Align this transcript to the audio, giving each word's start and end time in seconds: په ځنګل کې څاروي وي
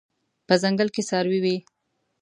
په 0.47 0.53
ځنګل 0.61 0.87
کې 0.95 1.01
څاروي 1.09 1.39
وي 1.43 1.57